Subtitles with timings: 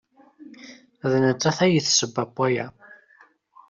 [1.11, 2.67] D nettat ay d tasebba n waya.